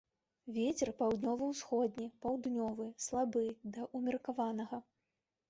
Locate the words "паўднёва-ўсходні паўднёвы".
1.01-2.89